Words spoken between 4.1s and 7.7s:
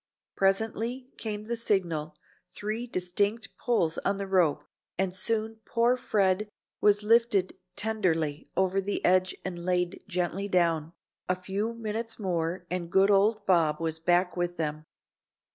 the rope, and soon poor Fred was lifted